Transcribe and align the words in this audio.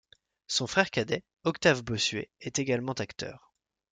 Son 0.47 0.65
frère 0.65 0.89
cadet, 0.89 1.23
Octave 1.43 1.83
Bossuet, 1.83 2.31
est 2.39 2.57
également 2.57 2.93
acteur. 2.93 3.53